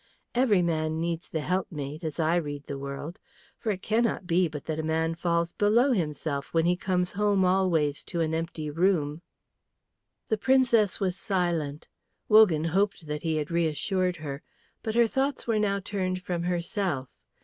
Every 0.33 0.63
man 0.63 0.99
needs 0.99 1.29
the 1.29 1.41
helpmate, 1.41 2.03
as 2.03 2.19
I 2.19 2.35
read 2.37 2.65
the 2.65 2.79
world. 2.79 3.19
For 3.59 3.71
it 3.71 3.83
cannot 3.83 4.21
but 4.21 4.25
be 4.27 4.47
that 4.47 4.79
a 4.79 4.81
man 4.81 5.13
falls 5.13 5.51
below 5.51 5.91
himself 5.91 6.51
when 6.55 6.65
he 6.65 6.75
comes 6.75 7.11
home 7.11 7.45
always 7.45 8.03
to 8.05 8.19
an 8.19 8.33
empty 8.33 8.71
room." 8.71 9.21
The 10.29 10.39
Princess 10.39 10.99
was 10.99 11.15
silent. 11.17 11.87
Wogan 12.27 12.63
hoped 12.63 13.05
that 13.05 13.21
he 13.21 13.35
had 13.35 13.51
reassured 13.51 14.15
her. 14.15 14.41
But 14.81 14.95
her 14.95 15.05
thoughts 15.05 15.45
were 15.45 15.59
now 15.59 15.79
turned 15.79 16.23
from 16.23 16.41
herself. 16.41 17.13